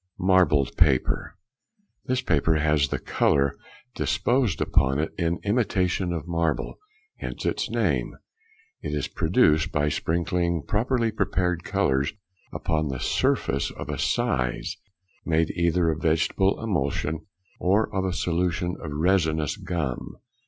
Marbled 0.17 0.75
Paper.—This 0.77 2.23
paper 2.23 2.55
has 2.55 2.87
the 2.87 2.97
colour 2.97 3.53
disposed 3.93 4.59
upon 4.59 4.97
it 4.97 5.13
in 5.15 5.37
imitation 5.43 6.11
of 6.11 6.27
marble; 6.27 6.79
hence 7.17 7.45
its 7.45 7.69
name. 7.69 8.15
It 8.81 8.95
is 8.95 9.07
produced 9.07 9.71
by 9.71 9.89
sprinkling 9.89 10.63
properly 10.67 11.11
prepared 11.11 11.63
colours 11.63 12.13
upon 12.51 12.87
the 12.87 12.97
surface 12.99 13.69
of 13.69 13.89
a 13.89 13.99
size, 13.99 14.75
made 15.23 15.51
either 15.51 15.91
of 15.91 15.99
a 15.99 16.01
vegetable 16.01 16.59
emulsion, 16.63 17.17
|34| 17.17 17.21
or 17.59 17.95
of 17.95 18.03
a 18.03 18.11
solution 18.13 18.75
of 18.81 18.89
resinous 18.91 19.55
gum. 19.55 20.15